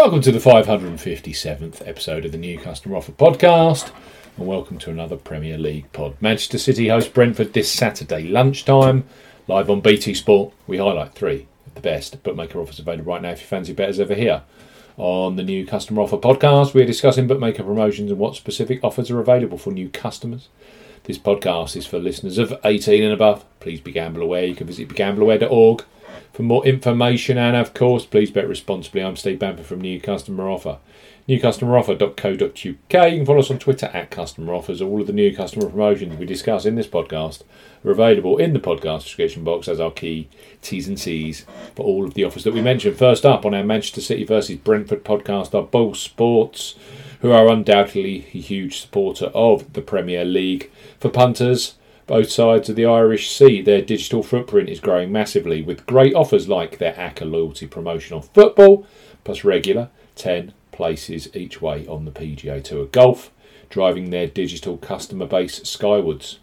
Welcome 0.00 0.20
to 0.20 0.30
the 0.30 0.38
557th 0.38 1.84
episode 1.84 2.24
of 2.24 2.30
the 2.30 2.38
New 2.38 2.56
Customer 2.56 2.94
Offer 2.94 3.10
Podcast, 3.10 3.90
and 4.36 4.46
welcome 4.46 4.78
to 4.78 4.90
another 4.90 5.16
Premier 5.16 5.58
League 5.58 5.92
pod. 5.92 6.16
Manchester 6.20 6.56
City 6.56 6.86
host 6.86 7.12
Brentford 7.12 7.52
this 7.52 7.68
Saturday 7.68 8.28
lunchtime, 8.28 9.02
live 9.48 9.68
on 9.68 9.80
BT 9.80 10.14
Sport. 10.14 10.54
We 10.68 10.78
highlight 10.78 11.14
three 11.14 11.48
of 11.66 11.74
the 11.74 11.80
best 11.80 12.22
bookmaker 12.22 12.60
offers 12.60 12.78
available 12.78 13.12
right 13.12 13.20
now 13.20 13.30
if 13.30 13.40
you 13.40 13.48
fancy 13.48 13.72
betters 13.72 13.98
over 13.98 14.14
here. 14.14 14.42
On 14.98 15.34
the 15.34 15.42
New 15.42 15.66
Customer 15.66 16.02
Offer 16.02 16.18
Podcast, 16.18 16.74
we're 16.74 16.86
discussing 16.86 17.26
bookmaker 17.26 17.64
promotions 17.64 18.12
and 18.12 18.20
what 18.20 18.36
specific 18.36 18.84
offers 18.84 19.10
are 19.10 19.18
available 19.18 19.58
for 19.58 19.72
new 19.72 19.88
customers. 19.88 20.48
This 21.04 21.18
podcast 21.18 21.74
is 21.74 21.86
for 21.86 21.98
listeners 21.98 22.38
of 22.38 22.56
18 22.64 23.02
and 23.02 23.12
above. 23.12 23.44
Please 23.58 23.80
be 23.80 23.90
gamble 23.90 24.22
aware. 24.22 24.44
You 24.44 24.54
can 24.54 24.68
visit 24.68 24.88
begambleaware.org 24.88 25.84
for 26.32 26.42
more 26.42 26.66
information 26.66 27.38
and, 27.38 27.56
of 27.56 27.74
course, 27.74 28.04
please 28.04 28.30
bet 28.30 28.48
responsibly. 28.48 29.02
I'm 29.02 29.16
Steve 29.16 29.38
Bamford 29.38 29.66
from 29.66 29.80
New 29.80 30.00
Customer 30.00 30.48
Offer. 30.48 30.78
NewCustomeroffer.co.uk. 31.28 32.56
You 32.64 32.76
can 33.18 33.26
follow 33.26 33.40
us 33.40 33.50
on 33.50 33.58
Twitter 33.58 33.90
at 33.92 34.10
Customer 34.10 34.54
Offers. 34.54 34.80
All 34.80 35.02
of 35.02 35.06
the 35.06 35.12
new 35.12 35.36
customer 35.36 35.68
promotions 35.68 36.16
we 36.16 36.24
discuss 36.24 36.64
in 36.64 36.74
this 36.74 36.86
podcast 36.86 37.42
are 37.84 37.90
available 37.90 38.38
in 38.38 38.54
the 38.54 38.58
podcast 38.58 39.02
description 39.02 39.44
box 39.44 39.68
as 39.68 39.78
our 39.78 39.90
key 39.90 40.28
T's 40.62 40.88
and 40.88 40.98
C's 40.98 41.44
for 41.76 41.84
all 41.84 42.06
of 42.06 42.14
the 42.14 42.24
offers 42.24 42.44
that 42.44 42.54
we 42.54 42.62
mentioned. 42.62 42.96
First 42.96 43.26
up 43.26 43.44
on 43.44 43.54
our 43.54 43.62
Manchester 43.62 44.00
City 44.00 44.24
versus 44.24 44.56
Brentford 44.56 45.04
podcast 45.04 45.54
are 45.54 45.66
Boyle 45.66 45.94
Sports, 45.94 46.76
who 47.20 47.30
are 47.30 47.48
undoubtedly 47.48 48.26
a 48.32 48.38
huge 48.38 48.80
supporter 48.80 49.26
of 49.26 49.74
the 49.74 49.82
Premier 49.82 50.24
League. 50.24 50.70
For 50.98 51.10
punters, 51.10 51.74
both 52.08 52.30
sides 52.30 52.70
of 52.70 52.74
the 52.74 52.86
Irish 52.86 53.30
Sea, 53.30 53.60
their 53.60 53.82
digital 53.82 54.22
footprint 54.22 54.70
is 54.70 54.80
growing 54.80 55.12
massively 55.12 55.60
with 55.60 55.86
great 55.86 56.14
offers 56.14 56.48
like 56.48 56.78
their 56.78 56.94
ACCA 56.94 57.30
loyalty 57.30 57.66
promotion 57.66 58.16
on 58.16 58.22
football, 58.22 58.86
plus 59.24 59.44
regular 59.44 59.90
10 60.16 60.54
places 60.72 61.28
each 61.36 61.60
way 61.60 61.86
on 61.86 62.06
the 62.06 62.10
PGA 62.10 62.64
Tour 62.64 62.86
Golf, 62.86 63.30
driving 63.68 64.08
their 64.08 64.26
digital 64.26 64.78
customer 64.78 65.26
base 65.26 65.62
skywards. 65.68 66.38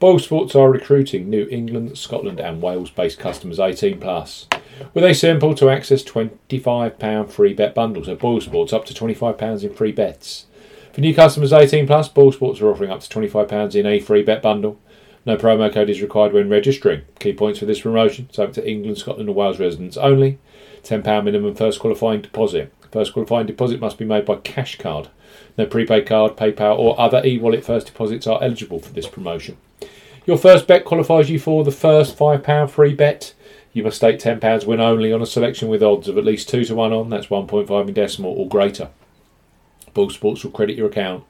Boyle 0.00 0.18
Sports 0.18 0.56
are 0.56 0.68
recruiting 0.68 1.30
New 1.30 1.46
England, 1.48 1.96
Scotland, 1.96 2.40
and 2.40 2.60
Wales 2.60 2.90
based 2.90 3.20
customers 3.20 3.60
18 3.60 4.00
plus 4.00 4.48
with 4.92 5.04
a 5.04 5.14
simple 5.14 5.54
to 5.54 5.70
access 5.70 6.02
£25 6.02 7.30
free 7.30 7.54
bet 7.54 7.74
bundles 7.74 8.08
at 8.08 8.18
Boyle 8.18 8.40
Sports 8.40 8.72
up 8.72 8.84
to 8.86 8.94
£25 8.94 9.62
in 9.62 9.72
free 9.72 9.92
bets. 9.92 10.46
For 10.92 11.00
new 11.00 11.14
customers 11.14 11.52
18 11.52 11.86
plus, 11.86 12.08
Boyle 12.08 12.32
Sports 12.32 12.60
are 12.60 12.70
offering 12.70 12.90
up 12.90 13.00
to 13.00 13.08
£25 13.08 13.74
in 13.74 13.86
a 13.86 14.00
free 14.00 14.22
bet 14.22 14.42
bundle. 14.42 14.80
No 15.26 15.36
promo 15.36 15.72
code 15.72 15.88
is 15.88 16.02
required 16.02 16.32
when 16.32 16.50
registering. 16.50 17.02
Key 17.18 17.32
points 17.32 17.58
for 17.58 17.66
this 17.66 17.80
promotion: 17.80 18.26
it's 18.28 18.38
open 18.38 18.54
to 18.54 18.68
England, 18.68 18.98
Scotland, 18.98 19.28
and 19.28 19.36
Wales 19.36 19.58
residents 19.58 19.96
only. 19.96 20.38
£10 20.82 21.24
minimum 21.24 21.54
first 21.54 21.80
qualifying 21.80 22.20
deposit. 22.20 22.72
First 22.92 23.14
qualifying 23.14 23.46
deposit 23.46 23.80
must 23.80 23.98
be 23.98 24.04
made 24.04 24.26
by 24.26 24.36
cash 24.36 24.76
card. 24.78 25.08
No 25.56 25.66
prepaid 25.66 26.06
card, 26.06 26.36
PayPal, 26.36 26.78
or 26.78 27.00
other 27.00 27.22
e 27.24 27.38
wallet 27.38 27.64
first 27.64 27.86
deposits 27.86 28.26
are 28.26 28.42
eligible 28.42 28.78
for 28.78 28.92
this 28.92 29.08
promotion. 29.08 29.56
Your 30.26 30.38
first 30.38 30.66
bet 30.66 30.84
qualifies 30.84 31.30
you 31.30 31.38
for 31.38 31.64
the 31.64 31.70
first 31.70 32.16
£5 32.16 32.70
free 32.70 32.94
bet. 32.94 33.34
You 33.72 33.82
must 33.82 33.96
stake 33.96 34.18
£10 34.18 34.66
win 34.66 34.80
only 34.80 35.12
on 35.12 35.20
a 35.20 35.26
selection 35.26 35.68
with 35.68 35.82
odds 35.82 36.06
of 36.06 36.16
at 36.16 36.24
least 36.24 36.48
2 36.48 36.64
to 36.66 36.74
1 36.74 36.92
on, 36.92 37.10
that's 37.10 37.26
1.5 37.26 37.88
in 37.88 37.94
decimal 37.94 38.32
or 38.32 38.48
greater. 38.48 38.90
Boyle 39.92 40.10
Sports 40.10 40.44
will 40.44 40.50
credit 40.50 40.76
your 40.76 40.88
account 40.88 41.24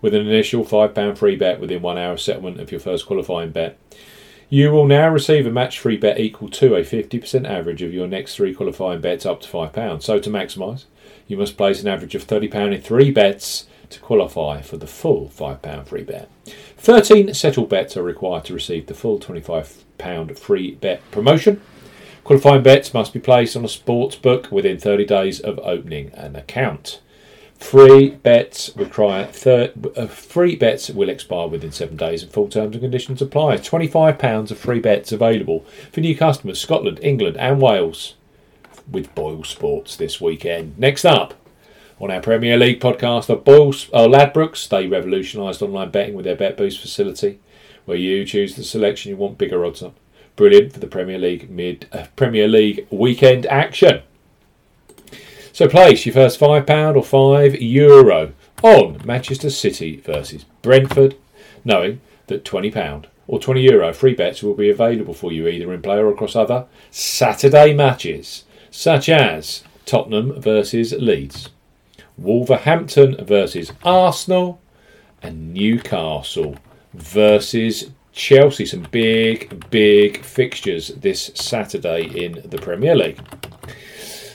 with 0.00 0.14
an 0.14 0.26
initial 0.26 0.64
£5 0.64 1.18
free 1.18 1.36
bet 1.36 1.60
within 1.60 1.82
one 1.82 1.98
hour 1.98 2.12
of 2.12 2.20
settlement 2.20 2.60
of 2.60 2.70
your 2.70 2.80
first 2.80 3.06
qualifying 3.06 3.50
bet. 3.50 3.78
You 4.48 4.72
will 4.72 4.86
now 4.86 5.08
receive 5.08 5.46
a 5.46 5.50
match 5.50 5.78
free 5.78 5.96
bet 5.96 6.18
equal 6.18 6.48
to 6.50 6.74
a 6.74 6.80
50% 6.80 7.48
average 7.48 7.82
of 7.82 7.94
your 7.94 8.08
next 8.08 8.34
three 8.34 8.52
qualifying 8.52 9.00
bets 9.00 9.24
up 9.24 9.40
to 9.42 9.48
£5. 9.48 10.02
So, 10.02 10.18
to 10.18 10.30
maximise, 10.30 10.86
you 11.28 11.36
must 11.36 11.56
place 11.56 11.80
an 11.80 11.88
average 11.88 12.16
of 12.16 12.26
£30 12.26 12.74
in 12.74 12.82
three 12.82 13.12
bets 13.12 13.66
to 13.90 14.00
qualify 14.00 14.60
for 14.60 14.76
the 14.76 14.86
full 14.86 15.28
£5 15.28 15.86
free 15.86 16.02
bet. 16.02 16.28
13 16.78 17.32
settled 17.34 17.68
bets 17.68 17.96
are 17.96 18.02
required 18.02 18.44
to 18.46 18.54
receive 18.54 18.86
the 18.86 18.94
full 18.94 19.20
£25 19.20 20.38
free 20.38 20.72
bet 20.74 21.08
promotion. 21.10 21.60
Qualifying 22.24 22.62
bets 22.62 22.92
must 22.92 23.12
be 23.12 23.20
placed 23.20 23.56
on 23.56 23.64
a 23.64 23.68
sports 23.68 24.16
book 24.16 24.50
within 24.50 24.78
30 24.78 25.04
days 25.04 25.40
of 25.40 25.58
opening 25.60 26.10
an 26.14 26.36
account. 26.36 27.00
Free 27.60 28.10
bets 28.10 28.74
require 28.74 29.26
thir- 29.26 29.72
uh, 29.94 30.06
free 30.06 30.56
bets 30.56 30.88
will 30.88 31.10
expire 31.10 31.46
within 31.46 31.70
seven 31.70 31.96
days, 31.96 32.22
and 32.22 32.32
full 32.32 32.48
terms 32.48 32.74
and 32.74 32.82
conditions 32.82 33.22
apply. 33.22 33.58
Twenty-five 33.58 34.18
pounds 34.18 34.50
of 34.50 34.58
free 34.58 34.80
bets 34.80 35.12
available 35.12 35.64
for 35.92 36.00
new 36.00 36.16
customers: 36.16 36.58
Scotland, 36.58 36.98
England, 37.02 37.36
and 37.36 37.60
Wales, 37.60 38.14
with 38.90 39.14
Boyle 39.14 39.44
Sports 39.44 39.94
this 39.94 40.20
weekend. 40.20 40.76
Next 40.78 41.04
up 41.04 41.34
on 42.00 42.10
our 42.10 42.22
Premier 42.22 42.56
League 42.56 42.80
podcast 42.80 43.28
are 43.30 43.36
Boyle 43.36 43.68
uh, 43.92 44.08
Ladbrokes. 44.08 44.66
They 44.66 44.88
revolutionised 44.88 45.62
online 45.62 45.90
betting 45.90 46.14
with 46.14 46.24
their 46.24 46.36
Bet 46.36 46.56
Boost 46.56 46.80
facility, 46.80 47.38
where 47.84 47.98
you 47.98 48.24
choose 48.24 48.56
the 48.56 48.64
selection 48.64 49.10
you 49.10 49.16
want 49.16 49.38
bigger 49.38 49.64
odds 49.64 49.82
on. 49.82 49.92
Brilliant 50.34 50.72
for 50.72 50.80
the 50.80 50.86
Premier 50.86 51.18
League 51.18 51.50
mid 51.50 51.86
uh, 51.92 52.06
Premier 52.16 52.48
League 52.48 52.86
weekend 52.90 53.44
action. 53.46 54.02
So 55.52 55.68
place 55.68 56.06
your 56.06 56.14
first 56.14 56.38
£5 56.38 56.96
or 56.96 57.02
€5 57.02 57.56
Euro 57.60 58.32
on 58.62 59.00
Manchester 59.04 59.50
City 59.50 59.96
versus 59.96 60.44
Brentford, 60.62 61.16
knowing 61.64 62.00
that 62.28 62.44
£20 62.44 63.06
or 63.26 63.38
€20 63.38 63.62
Euro 63.62 63.92
free 63.92 64.14
bets 64.14 64.42
will 64.42 64.54
be 64.54 64.70
available 64.70 65.14
for 65.14 65.32
you 65.32 65.48
either 65.48 65.72
in 65.72 65.82
play 65.82 65.98
or 65.98 66.08
across 66.08 66.36
other 66.36 66.66
Saturday 66.90 67.74
matches, 67.74 68.44
such 68.70 69.08
as 69.08 69.64
Tottenham 69.86 70.40
versus 70.40 70.92
Leeds, 70.92 71.48
Wolverhampton 72.16 73.16
versus 73.24 73.72
Arsenal, 73.82 74.60
and 75.22 75.52
Newcastle 75.52 76.56
versus 76.94 77.90
Chelsea. 78.12 78.66
Some 78.66 78.86
big, 78.90 79.68
big 79.70 80.22
fixtures 80.22 80.88
this 80.88 81.30
Saturday 81.34 82.04
in 82.04 82.42
the 82.44 82.58
Premier 82.58 82.94
League. 82.94 83.20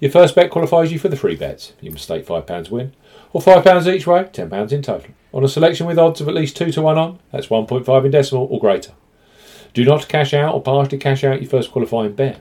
Your 0.00 0.10
first 0.10 0.34
bet 0.34 0.50
qualifies 0.50 0.92
you 0.92 0.98
for 0.98 1.08
the 1.08 1.16
free 1.16 1.36
bets. 1.36 1.72
You 1.80 1.90
must 1.90 2.04
stake 2.04 2.26
£5 2.26 2.70
win, 2.70 2.92
or 3.32 3.40
£5 3.40 3.94
each 3.94 4.06
way, 4.06 4.24
£10 4.24 4.72
in 4.72 4.82
total. 4.82 5.14
On 5.32 5.44
a 5.44 5.48
selection 5.48 5.86
with 5.86 5.98
odds 5.98 6.20
of 6.20 6.28
at 6.28 6.34
least 6.34 6.56
2 6.56 6.72
to 6.72 6.82
1 6.82 6.98
on, 6.98 7.18
that's 7.32 7.48
1.5 7.48 8.04
in 8.04 8.10
decimal 8.10 8.48
or 8.50 8.60
greater. 8.60 8.92
Do 9.74 9.84
not 9.84 10.08
cash 10.08 10.32
out 10.32 10.54
or 10.54 10.62
partially 10.62 10.98
cash 10.98 11.24
out 11.24 11.42
your 11.42 11.50
first 11.50 11.70
qualifying 11.70 12.14
bet. 12.14 12.40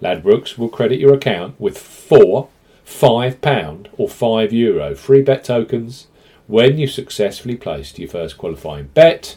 Ladbrokes 0.00 0.58
will 0.58 0.68
credit 0.68 0.98
your 0.98 1.14
account 1.14 1.60
with 1.60 1.78
four 1.78 2.48
£5 2.84 3.86
or 3.96 4.08
€5 4.08 4.52
Euro 4.52 4.94
free 4.94 5.22
bet 5.22 5.44
tokens 5.44 6.08
when 6.46 6.78
you 6.78 6.86
successfully 6.86 7.56
placed 7.56 7.98
your 7.98 8.08
first 8.08 8.36
qualifying 8.36 8.88
bet, 8.94 9.36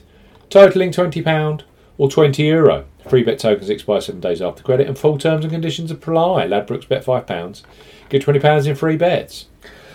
totaling 0.49 0.91
£20 0.91 1.61
or 1.97 2.09
€20 2.09 2.39
Euro. 2.45 2.85
Free 3.07 3.23
bet 3.23 3.39
tokens 3.39 3.69
expire 3.69 4.01
seven 4.01 4.21
days 4.21 4.41
after 4.41 4.63
credit, 4.63 4.87
and 4.87 4.97
full 4.97 5.17
terms 5.17 5.45
and 5.45 5.51
conditions 5.51 5.91
apply. 5.91 6.47
Ladbrokes 6.47 6.87
bet 6.87 7.05
£5, 7.05 7.63
get 8.09 8.25
£20 8.25 8.67
in 8.67 8.75
free 8.75 8.97
bets. 8.97 9.45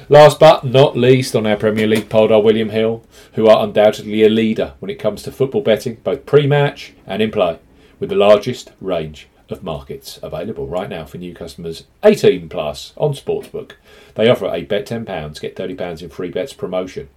Last 0.08 0.40
but 0.40 0.64
not 0.64 0.96
least 0.96 1.36
on 1.36 1.46
our 1.46 1.56
Premier 1.56 1.86
League 1.86 2.08
pod 2.08 2.32
are 2.32 2.42
William 2.42 2.70
Hill, 2.70 3.04
who 3.34 3.46
are 3.46 3.64
undoubtedly 3.64 4.24
a 4.24 4.28
leader 4.28 4.74
when 4.80 4.90
it 4.90 4.98
comes 4.98 5.22
to 5.22 5.32
football 5.32 5.62
betting, 5.62 5.98
both 6.02 6.26
pre 6.26 6.46
match 6.46 6.94
and 7.06 7.22
in 7.22 7.30
play, 7.30 7.58
with 8.00 8.08
the 8.10 8.16
largest 8.16 8.72
range 8.80 9.28
of 9.48 9.62
markets 9.62 10.18
available 10.22 10.66
right 10.66 10.88
now 10.88 11.04
for 11.04 11.18
new 11.18 11.34
customers 11.34 11.84
18 12.04 12.48
plus 12.48 12.92
on 12.96 13.12
Sportsbook. 13.12 13.72
They 14.14 14.28
offer 14.28 14.46
a 14.46 14.62
bet 14.62 14.86
£10, 14.86 15.40
get 15.40 15.56
£30 15.56 16.02
in 16.02 16.08
free 16.08 16.30
bets 16.30 16.52
promotion. 16.52 17.08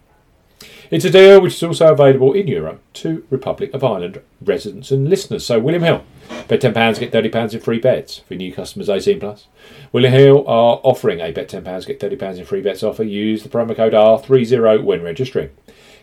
It's 0.92 1.06
a 1.06 1.10
deal 1.10 1.42
which 1.42 1.56
is 1.56 1.63
also 1.63 1.92
available 1.92 2.33
in 2.33 2.48
Europe 2.48 2.81
to 2.94 3.25
Republic 3.30 3.74
of 3.74 3.83
Ireland 3.83 4.21
residents 4.42 4.92
and 4.92 5.10
listeners. 5.10 5.45
So 5.45 5.60
William 5.60 5.83
Hill, 5.83 6.04
bet 6.48 6.62
£10, 6.62 7.00
get 7.00 7.12
£30 7.12 7.54
in 7.54 7.60
free 7.60 7.80
bets 7.80 8.19
for 8.19 8.36
new 8.36 8.54
customers 8.54 8.89
18 8.89 9.19
plus. 9.19 9.48
William 9.92 10.13
Hill 10.13 10.48
are 10.48 10.80
offering 10.83 11.19
a 11.19 11.31
bet 11.31 11.50
£10, 11.50 11.88
get 11.88 12.00
£30 12.00 12.38
in 12.38 12.45
free 12.45 12.62
bets 12.62 12.83
offer. 12.83 13.04
Use 13.04 13.44
the 13.44 13.50
promo 13.50 13.75
code 13.75 13.94
R30 13.94 14.83
when 14.83 15.01
registering. 15.01 15.50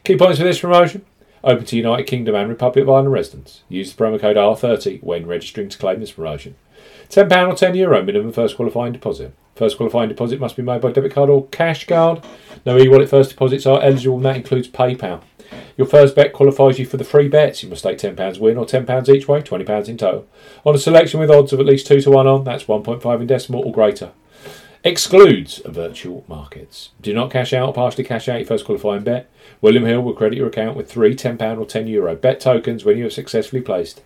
Key 0.04 0.16
points 0.16 0.38
for 0.38 0.44
this 0.44 0.60
promotion. 0.60 1.04
Open 1.42 1.64
to 1.64 1.76
United 1.76 2.06
Kingdom 2.06 2.34
and 2.34 2.48
Republic 2.48 2.82
of 2.82 2.90
Ireland 2.90 3.12
residents. 3.12 3.62
Use 3.68 3.94
the 3.94 4.02
promo 4.02 4.20
code 4.20 4.36
R30 4.36 5.02
when 5.02 5.26
registering 5.26 5.68
to 5.70 5.78
claim 5.78 6.00
this 6.00 6.12
promotion. 6.12 6.54
£10 7.10 7.48
or 7.48 7.54
€10 7.54 7.76
Euro 7.76 8.02
minimum 8.04 8.32
first 8.32 8.56
qualifying 8.56 8.92
deposit. 8.92 9.34
First 9.56 9.76
qualifying 9.76 10.08
deposit 10.08 10.38
must 10.38 10.56
be 10.56 10.62
made 10.62 10.80
by 10.80 10.92
debit 10.92 11.12
card 11.12 11.28
or 11.28 11.48
cash 11.48 11.86
card. 11.86 12.24
No 12.64 12.78
e-wallet 12.78 13.10
first 13.10 13.30
deposits 13.30 13.66
are 13.66 13.82
eligible 13.82 14.16
and 14.16 14.24
that 14.24 14.36
includes 14.36 14.68
PayPal. 14.68 15.20
Your 15.76 15.88
first 15.88 16.14
bet 16.14 16.32
qualifies 16.32 16.78
you 16.78 16.86
for 16.86 16.98
the 16.98 17.04
free 17.04 17.26
bets. 17.26 17.64
You 17.64 17.68
must 17.68 17.82
take 17.82 17.98
£10 17.98 18.38
win 18.38 18.56
or 18.56 18.64
£10 18.64 19.08
each 19.08 19.26
way, 19.26 19.42
£20 19.42 19.88
in 19.88 19.98
total. 19.98 20.28
On 20.64 20.74
a 20.74 20.78
selection 20.78 21.18
with 21.18 21.32
odds 21.32 21.52
of 21.52 21.58
at 21.58 21.66
least 21.66 21.88
2 21.88 22.00
to 22.02 22.10
1 22.12 22.26
on, 22.28 22.44
that's 22.44 22.64
1.5 22.64 23.20
in 23.20 23.26
decimal 23.26 23.64
or 23.64 23.72
greater. 23.72 24.12
Excludes 24.84 25.60
virtual 25.66 26.24
markets. 26.28 26.90
Do 27.00 27.12
not 27.12 27.32
cash 27.32 27.52
out 27.52 27.68
or 27.68 27.74
partially 27.74 28.04
cash 28.04 28.28
out 28.28 28.38
your 28.38 28.46
first 28.46 28.64
qualifying 28.64 29.02
bet. 29.02 29.28
William 29.60 29.84
Hill 29.84 30.00
will 30.00 30.14
credit 30.14 30.38
your 30.38 30.46
account 30.46 30.76
with 30.76 30.90
three 30.90 31.16
£10 31.16 31.58
or 31.58 31.66
€10 31.66 31.88
Euro 31.88 32.14
bet 32.14 32.38
tokens 32.38 32.84
when 32.84 32.96
you 32.96 33.04
have 33.04 33.12
successfully 33.12 33.60
placed 33.60 34.00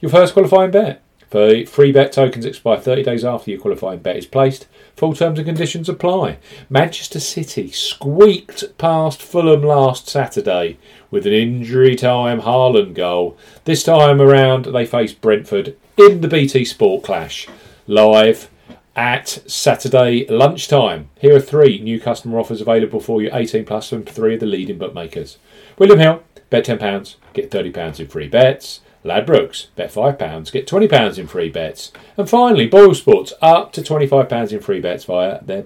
your 0.00 0.10
first 0.10 0.34
qualifying 0.34 0.70
bet. 0.70 1.02
Free 1.30 1.92
bet 1.92 2.10
tokens 2.12 2.44
expire 2.44 2.78
30 2.78 3.04
days 3.04 3.24
after 3.24 3.52
your 3.52 3.60
qualifying 3.60 4.00
bet 4.00 4.16
is 4.16 4.26
placed. 4.26 4.66
Full 4.96 5.14
terms 5.14 5.38
and 5.38 5.46
conditions 5.46 5.88
apply. 5.88 6.38
Manchester 6.68 7.20
City 7.20 7.70
squeaked 7.70 8.76
past 8.78 9.22
Fulham 9.22 9.62
last 9.62 10.08
Saturday 10.08 10.76
with 11.08 11.26
an 11.26 11.32
injury 11.32 11.94
time 11.94 12.40
Haaland 12.40 12.94
goal. 12.94 13.38
This 13.64 13.84
time 13.84 14.20
around, 14.20 14.66
they 14.66 14.84
face 14.84 15.12
Brentford 15.12 15.76
in 15.96 16.20
the 16.20 16.28
BT 16.28 16.64
Sport 16.64 17.04
Clash 17.04 17.46
live 17.86 18.50
at 18.96 19.28
Saturday 19.46 20.26
lunchtime. 20.28 21.10
Here 21.20 21.36
are 21.36 21.40
three 21.40 21.78
new 21.78 22.00
customer 22.00 22.40
offers 22.40 22.60
available 22.60 22.98
for 22.98 23.22
you 23.22 23.30
18 23.32 23.64
plus 23.64 23.88
from 23.88 24.04
three 24.04 24.34
of 24.34 24.40
the 24.40 24.46
leading 24.46 24.78
bookmakers. 24.78 25.38
William 25.78 26.00
Hill, 26.00 26.22
bet 26.50 26.66
£10, 26.66 27.14
get 27.32 27.52
£30 27.52 28.00
in 28.00 28.08
free 28.08 28.26
bets. 28.26 28.80
Ladbrokes, 29.04 29.68
bet 29.76 29.92
£5, 29.92 30.52
get 30.52 30.66
£20 30.66 31.18
in 31.18 31.26
free 31.26 31.48
bets. 31.48 31.92
And 32.16 32.28
finally, 32.28 32.66
Boyle 32.66 32.94
Sports, 32.94 33.32
up 33.40 33.72
to 33.72 33.80
£25 33.80 34.52
in 34.52 34.60
free 34.60 34.80
bets 34.80 35.04
via 35.04 35.42
their 35.42 35.64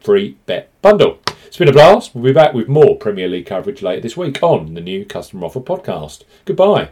free 0.00 0.36
bet 0.46 0.70
bundle. 0.82 1.18
It's 1.46 1.56
been 1.56 1.68
a 1.68 1.72
blast. 1.72 2.14
We'll 2.14 2.24
be 2.24 2.32
back 2.32 2.54
with 2.54 2.68
more 2.68 2.96
Premier 2.96 3.28
League 3.28 3.46
coverage 3.46 3.82
later 3.82 4.02
this 4.02 4.16
week 4.16 4.42
on 4.42 4.74
the 4.74 4.80
new 4.80 5.04
Customer 5.04 5.46
Offer 5.46 5.60
podcast. 5.60 6.22
Goodbye. 6.44 6.90